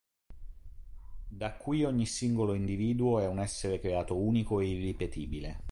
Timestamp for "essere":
3.39-3.77